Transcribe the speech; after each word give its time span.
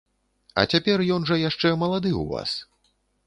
А 0.61 0.63
цяпер 0.75 1.03
ён 1.17 1.27
жа 1.31 1.37
яшчэ 1.49 1.73
малады 1.83 2.11
ў 2.13 2.23
вас. 2.33 2.51